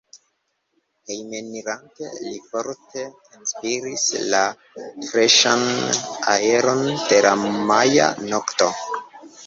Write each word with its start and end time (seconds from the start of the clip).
Hejmenirante 1.09 2.09
li 2.23 2.31
forte 2.47 3.05
enspiris 3.41 4.07
la 4.33 4.41
freŝan 4.73 5.69
aeron 6.37 6.85
de 7.07 7.25
la 7.31 7.39
maja 7.55 8.13
nokto. 8.35 8.77